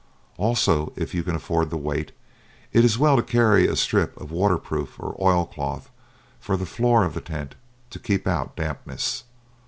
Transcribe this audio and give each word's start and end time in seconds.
Also, 0.39 0.91
if 0.95 1.13
you 1.13 1.21
can 1.21 1.35
afford 1.35 1.69
the 1.69 1.77
weight, 1.77 2.11
it 2.73 2.83
is 2.83 2.97
well 2.97 3.15
to 3.17 3.21
carry 3.21 3.67
a 3.67 3.75
strip 3.75 4.19
of 4.19 4.31
water 4.31 4.57
proof 4.57 4.99
or 4.99 5.15
oilcloth 5.21 5.91
for 6.39 6.57
the 6.57 6.65
floor 6.65 7.03
of 7.05 7.13
the 7.13 7.21
tent 7.21 7.53
to 7.91 7.99
keep 7.99 8.25
out 8.25 8.55
dampness. 8.55 9.25